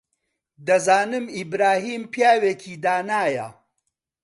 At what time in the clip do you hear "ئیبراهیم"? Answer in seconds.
1.35-2.03